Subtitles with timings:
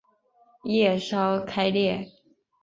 [0.63, 2.09] 叶鞘开裂。